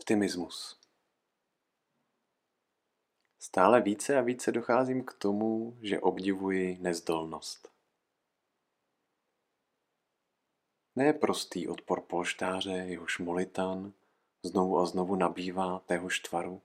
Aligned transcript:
Optimismus. 0.00 0.80
Stále 3.38 3.80
více 3.80 4.18
a 4.18 4.20
více 4.20 4.52
docházím 4.52 5.04
k 5.04 5.14
tomu, 5.14 5.78
že 5.82 6.00
obdivuji 6.00 6.78
nezdolnost. 6.78 7.72
Ne 10.96 11.12
prostý 11.12 11.68
odpor 11.68 12.00
polštáře, 12.00 12.70
jehož 12.70 13.18
molitan 13.18 13.92
znovu 14.42 14.78
a 14.78 14.86
znovu 14.86 15.16
nabývá 15.16 15.78
téhož 15.78 16.20
tvaru. 16.20 16.62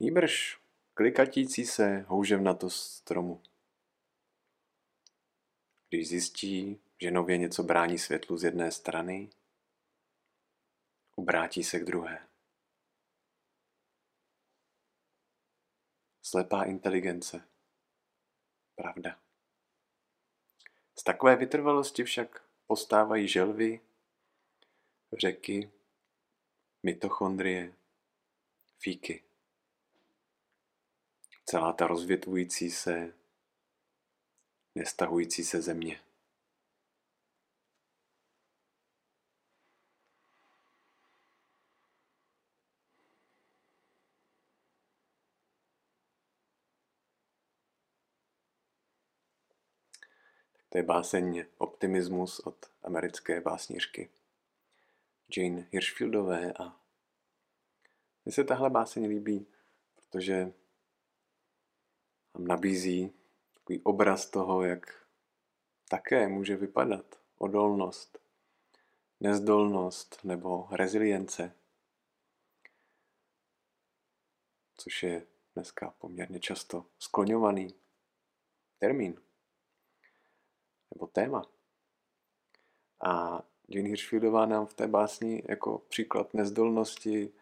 Nýbrž 0.00 0.60
klikatící 0.94 1.66
se 1.66 2.04
houževnatost 2.08 2.92
stromu. 2.92 3.42
Když 5.88 6.08
zjistí, 6.08 6.80
že 7.00 7.10
nově 7.10 7.38
něco 7.38 7.62
brání 7.62 7.98
světlu 7.98 8.38
z 8.38 8.44
jedné 8.44 8.72
strany, 8.72 9.30
obrátí 11.16 11.64
se 11.64 11.78
k 11.78 11.84
druhé. 11.84 12.28
Slepá 16.22 16.64
inteligence. 16.64 17.48
Pravda. 18.74 19.20
Z 20.98 21.02
takové 21.02 21.36
vytrvalosti 21.36 22.04
však 22.04 22.48
postávají 22.66 23.28
želvy, 23.28 23.80
řeky, 25.20 25.70
mitochondrie, 26.82 27.74
fíky. 28.78 29.24
Celá 31.44 31.72
ta 31.72 31.86
rozvětvující 31.86 32.70
se, 32.70 33.14
nestahující 34.74 35.44
se 35.44 35.62
země. 35.62 36.05
To 50.68 50.78
je 50.78 50.82
báseň 50.82 51.44
Optimismus 51.58 52.40
od 52.40 52.66
americké 52.82 53.40
básnířky 53.40 54.10
Jane 55.36 55.68
Hirschfieldové 55.70 56.52
a 56.52 56.80
mně 58.24 58.32
se 58.32 58.44
tahle 58.44 58.70
báseň 58.70 59.06
líbí, 59.06 59.46
protože 59.94 60.52
nám 62.34 62.46
nabízí 62.46 63.12
takový 63.54 63.82
obraz 63.82 64.30
toho, 64.30 64.62
jak 64.62 65.06
také 65.88 66.28
může 66.28 66.56
vypadat 66.56 67.20
odolnost, 67.38 68.18
nezdolnost 69.20 70.24
nebo 70.24 70.68
rezilience, 70.70 71.54
což 74.76 75.02
je 75.02 75.26
dneska 75.54 75.90
poměrně 75.90 76.40
často 76.40 76.86
skloňovaný 76.98 77.74
termín 78.78 79.25
nebo 80.96 81.06
téma. 81.06 81.42
A 83.04 83.42
Jane 83.68 83.88
Hirschfieldová 83.88 84.46
nám 84.46 84.66
v 84.66 84.74
té 84.74 84.86
básni 84.86 85.42
jako 85.48 85.78
příklad 85.78 86.34
nezdolnosti 86.34 87.32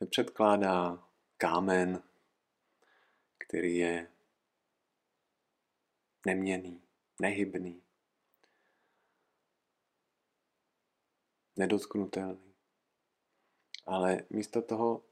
nepředkládá 0.00 1.08
kámen, 1.36 2.02
který 3.38 3.76
je 3.76 4.12
neměný, 6.26 6.82
nehybný, 7.20 7.82
nedotknutelný. 11.56 12.54
Ale 13.86 14.26
místo 14.30 14.62
toho 14.62 15.04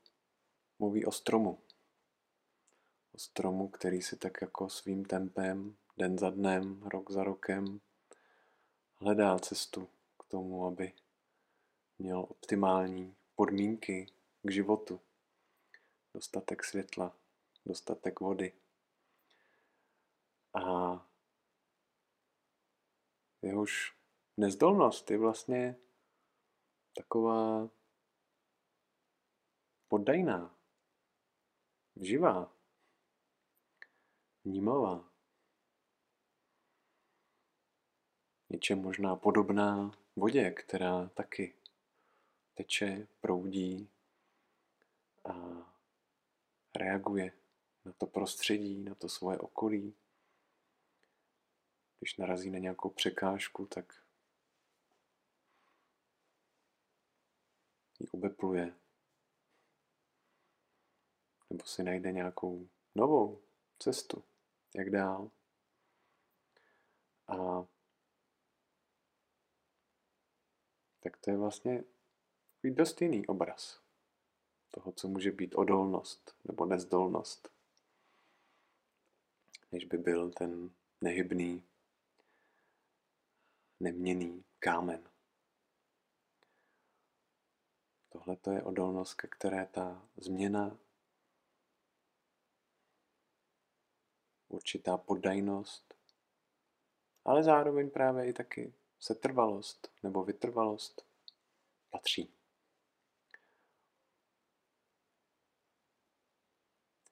mluví 0.79 1.05
o 1.05 1.13
stromu. 1.13 1.63
O 3.13 3.19
stromu, 3.19 3.69
který 3.69 4.03
si 4.03 4.17
tak 4.17 4.43
jako 4.43 4.69
svým 4.69 5.05
tempem 5.05 5.77
den 6.01 6.19
za 6.19 6.31
dnem, 6.31 6.83
rok 6.83 7.11
za 7.11 7.25
rokem 7.25 7.81
hledá 9.01 9.39
cestu 9.39 9.89
k 10.21 10.25
tomu, 10.25 10.67
aby 10.67 10.93
měl 11.99 12.21
optimální 12.21 13.17
podmínky 13.35 14.07
k 14.43 14.51
životu. 14.51 15.01
Dostatek 16.15 16.65
světla, 16.65 17.17
dostatek 17.67 18.21
vody. 18.21 18.53
A 20.55 21.07
jehož 23.43 23.97
nezdolnost 24.37 25.11
je 25.11 25.19
vlastně 25.19 25.77
taková 26.97 27.71
poddajná, 29.89 30.57
živá, 31.97 32.57
vnímavá. 34.45 35.10
Něčem 38.51 38.83
možná 38.83 39.17
podobná 39.17 39.99
vodě, 40.17 40.51
která 40.51 41.09
taky 41.09 41.55
teče, 42.55 43.07
proudí 43.21 43.91
a 45.25 45.35
reaguje 46.77 47.33
na 47.85 47.93
to 47.93 48.07
prostředí, 48.07 48.83
na 48.85 48.95
to 48.95 49.09
svoje 49.09 49.39
okolí. 49.39 49.95
Když 51.99 52.17
narazí 52.17 52.51
na 52.51 52.59
nějakou 52.59 52.91
překážku, 52.91 53.67
tak 53.67 54.03
ji 57.99 58.09
obepluje. 58.09 58.75
Nebo 61.51 61.65
si 61.65 61.83
najde 61.83 62.13
nějakou 62.13 62.69
novou 62.95 63.41
cestu, 63.79 64.25
jak 64.75 64.91
dál. 64.91 65.31
A 67.29 67.67
tak 71.01 71.17
to 71.17 71.31
je 71.31 71.37
vlastně 71.37 71.85
dost 72.65 73.03
jiný 73.03 73.27
obraz 73.27 73.81
toho, 74.71 74.93
co 74.93 75.09
může 75.09 75.33
být 75.33 75.55
odolnost 75.55 76.37
nebo 76.45 76.67
nezdolnost, 76.67 77.49
než 79.73 79.85
by 79.85 79.99
byl 79.99 80.31
ten 80.31 80.71
nehybný, 81.01 81.65
neměný 83.81 84.45
kámen. 84.59 85.11
Tohle 88.09 88.37
to 88.37 88.51
je 88.51 88.63
odolnost, 88.63 89.15
ke 89.15 89.29
které 89.29 89.67
ta 89.67 90.09
změna, 90.17 90.79
určitá 94.49 94.97
poddajnost, 94.97 95.95
ale 97.25 97.43
zároveň 97.43 97.91
právě 97.91 98.27
i 98.27 98.33
taky 98.33 98.75
setrvalost 99.01 99.93
nebo 100.03 100.25
vytrvalost 100.25 101.05
patří. 101.91 102.31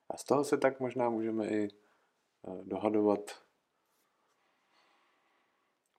A 0.08 0.16
z 0.16 0.24
toho 0.24 0.44
se 0.44 0.58
tak 0.58 0.80
možná 0.80 1.10
můžeme 1.10 1.48
i 1.48 1.68
eh, 1.68 2.64
dohadovat, 2.64 3.20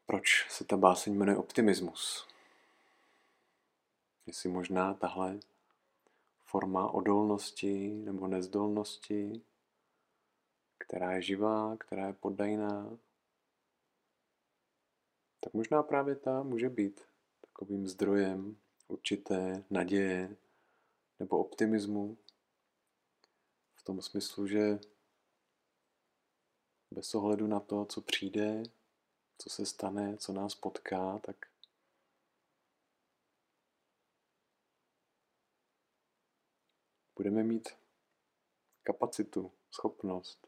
proč 0.05 0.45
se 0.49 0.63
ta 0.63 0.77
báseň 0.77 1.13
jmenuje 1.15 1.37
optimismus. 1.37 2.27
Jestli 4.25 4.49
možná 4.49 4.93
tahle 4.93 5.39
forma 6.45 6.91
odolnosti 6.91 7.89
nebo 7.89 8.27
nezdolnosti, 8.27 9.41
která 10.77 11.11
je 11.11 11.21
živá, 11.21 11.77
která 11.77 12.07
je 12.07 12.13
poddajná, 12.13 12.97
tak 15.39 15.53
možná 15.53 15.83
právě 15.83 16.15
ta 16.15 16.43
může 16.43 16.69
být 16.69 17.01
takovým 17.41 17.87
zdrojem 17.87 18.57
určité 18.87 19.63
naděje 19.69 20.37
nebo 21.19 21.39
optimismu 21.39 22.17
v 23.75 23.83
tom 23.83 24.01
smyslu, 24.01 24.47
že 24.47 24.79
bez 26.91 27.15
ohledu 27.15 27.47
na 27.47 27.59
to, 27.59 27.85
co 27.85 28.01
přijde, 28.01 28.63
co 29.37 29.49
se 29.49 29.65
stane, 29.65 30.17
co 30.17 30.33
nás 30.33 30.55
potká, 30.55 31.19
tak 31.19 31.35
budeme 37.15 37.43
mít 37.43 37.69
kapacitu, 38.83 39.51
schopnost 39.71 40.47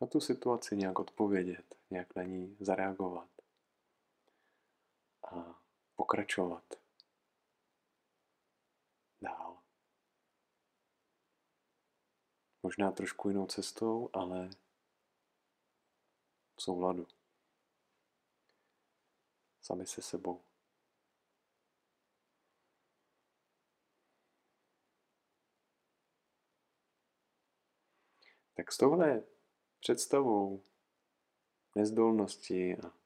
na 0.00 0.06
tu 0.06 0.20
situaci 0.20 0.76
nějak 0.76 0.98
odpovědět, 0.98 1.74
nějak 1.90 2.16
na 2.16 2.22
ní 2.22 2.56
zareagovat 2.60 3.39
a 5.30 5.62
pokračovat 5.96 6.64
dál. 9.20 9.62
Možná 12.62 12.92
trošku 12.92 13.28
jinou 13.28 13.46
cestou, 13.46 14.10
ale 14.12 14.50
v 16.56 16.62
souladu. 16.62 17.06
Sami 19.60 19.86
se 19.86 20.02
sebou. 20.02 20.42
Tak 28.54 28.72
s 28.72 28.76
touhle 28.76 29.22
představou 29.80 30.62
nezdolnosti 31.76 32.76
a 32.76 32.99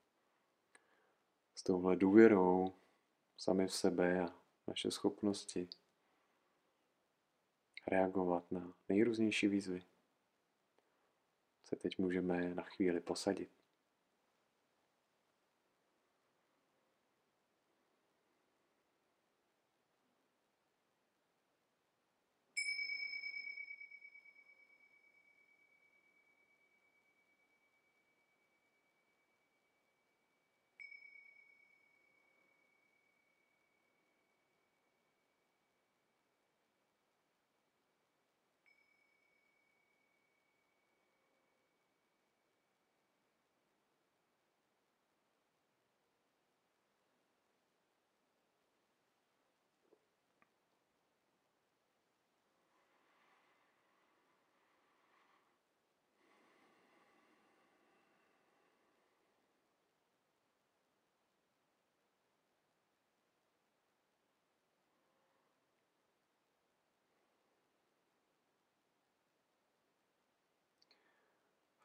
s 1.55 1.62
touhle 1.62 1.97
důvěrou 1.97 2.73
sami 3.37 3.67
v 3.67 3.75
sebe 3.75 4.21
a 4.21 4.35
naše 4.67 4.91
schopnosti 4.91 5.69
reagovat 7.87 8.53
na 8.53 8.75
nejrůznější 8.89 9.49
výzvy 9.49 9.83
se 11.65 11.77
teď 11.77 11.99
můžeme 11.99 12.55
na 12.55 12.62
chvíli 12.62 13.01
posadit. 13.01 13.51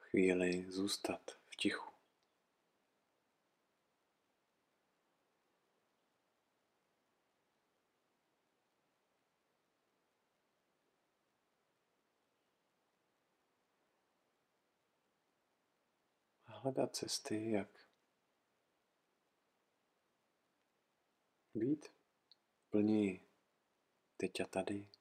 Chvíli 0.09 0.71
zůstat 0.71 1.31
v 1.49 1.55
tichu. 1.55 1.89
Hledat 16.45 16.95
cesty, 16.95 17.51
jak 17.51 17.69
být 21.53 21.85
plněji 22.69 23.27
teď 24.17 24.39
a 24.41 24.45
tady. 24.45 24.98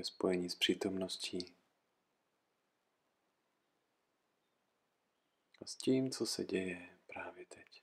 Ve 0.00 0.04
spojení 0.04 0.50
s 0.50 0.54
přítomností 0.54 1.56
a 5.62 5.66
s 5.66 5.76
tím, 5.76 6.10
co 6.10 6.26
se 6.26 6.44
děje 6.44 6.88
právě 7.06 7.46
teď. 7.46 7.79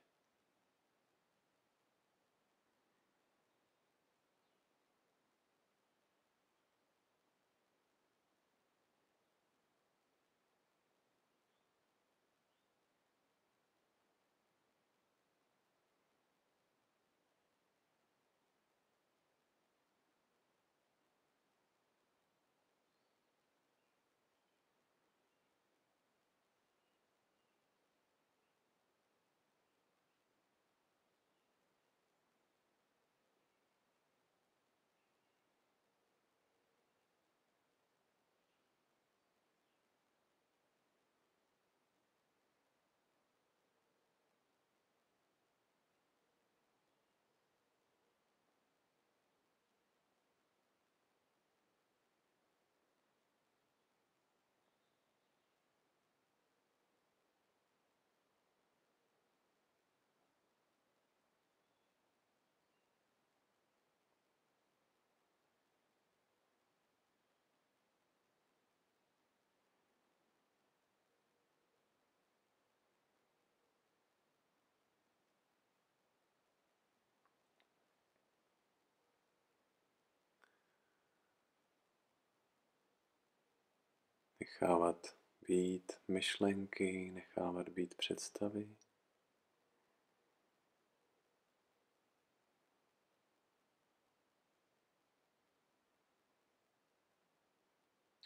Nechávat 84.48 85.16
být 85.48 85.92
myšlenky, 86.08 87.12
nechávat 87.14 87.70
být 87.70 87.94
představy. 87.96 88.76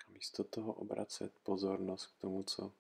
A 0.08 0.12
místo 0.12 0.44
toho 0.44 0.74
obracet 0.74 1.34
pozornost 1.44 2.06
k 2.08 2.22
tomu, 2.22 2.44
co 2.44 2.74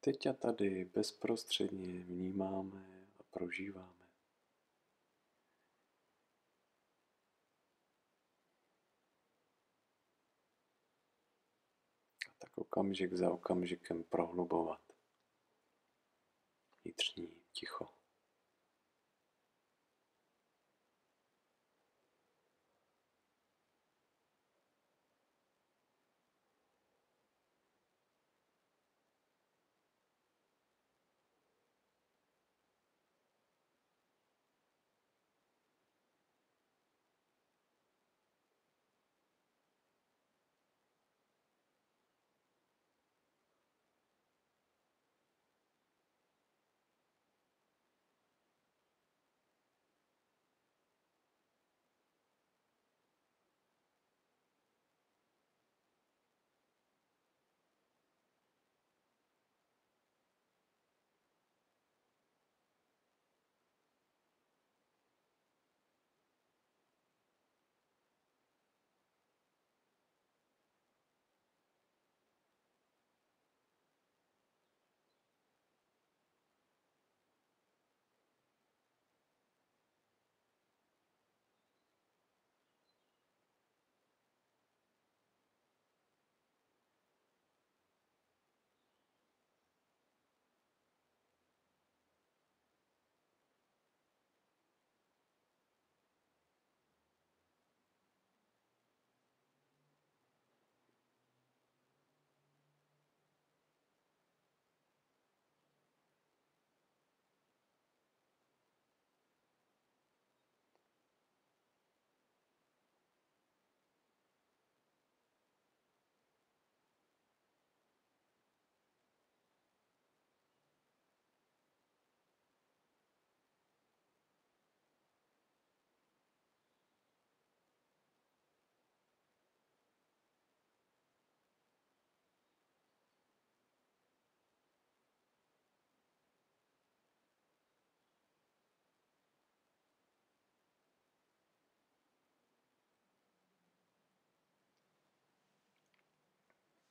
teď 0.00 0.26
a 0.26 0.32
tady 0.32 0.84
bezprostředně 0.84 2.00
vnímáme 2.00 3.06
a 3.20 3.22
prožíváme. 3.30 3.97
Okamžik 12.78 13.12
za 13.12 13.30
okamžikem 13.30 14.04
prohlubovat 14.04 14.80
vnitřní 16.84 17.28
ticho. 17.52 17.97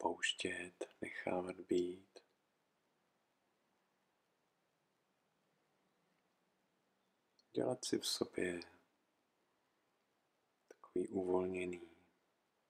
Pouštět, 0.07 0.73
nechávat 1.01 1.59
být. 1.59 2.19
Dělat 7.55 7.85
si 7.85 7.99
v 7.99 8.07
sobě 8.07 8.59
takový 10.67 11.07
uvolněný, 11.07 11.97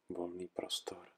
volný 0.09 0.47
prostor. 0.47 1.11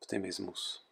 Optimismus. 0.00 0.86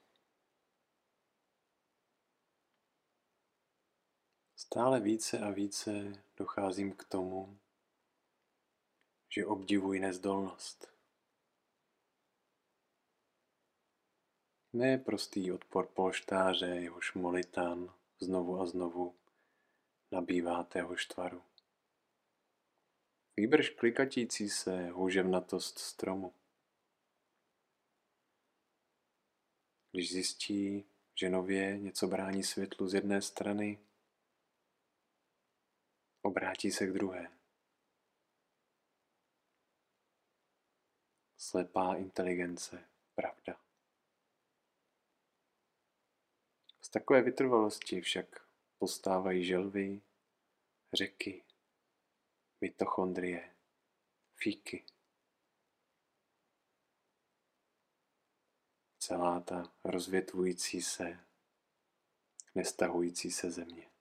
Stále 4.57 5.01
více 5.01 5.39
a 5.39 5.51
více 5.51 6.23
docházím 6.37 6.97
k 6.97 7.05
tomu, 7.05 7.59
že 9.35 9.47
obdivuji 9.47 10.01
nezdolnost. 10.01 10.95
Ne 14.73 14.99
prostý 14.99 15.53
odpor 15.53 15.87
polštáře, 15.87 16.67
jehož 16.67 17.15
molitán 17.15 17.95
znovu 18.21 18.61
a 18.61 18.67
znovu 18.67 19.17
nabývá 20.11 20.65
téhož 20.65 21.07
tvaru. 21.07 21.43
Výbrž 23.37 23.71
klikatící 23.71 24.51
se 24.51 24.89
houževnatost 24.89 25.79
stromu. 25.79 26.35
Když 29.95 30.13
zjistí, 30.13 30.85
že 31.15 31.31
nově 31.31 31.79
něco 31.79 32.07
brání 32.09 32.43
světlu 32.43 32.89
z 32.89 32.95
jedné 32.95 33.23
strany, 33.23 33.79
obrátí 36.23 36.71
se 36.71 36.87
k 36.87 36.93
druhé. 36.93 37.39
Slepá 41.37 41.95
inteligence, 41.95 42.89
pravda. 43.15 43.61
Z 46.81 46.89
takové 46.89 47.23
vytrvalosti 47.23 48.01
však 48.01 48.49
postávají 48.79 49.45
želvy, 49.45 50.01
řeky, 50.93 51.45
mitochondrie, 52.61 53.55
fíky. 54.37 54.85
Celá 59.07 59.41
ta 59.41 59.73
rozvětvující 59.85 60.83
se, 60.83 61.19
nestahující 62.55 63.31
se 63.31 63.51
země. 63.51 63.94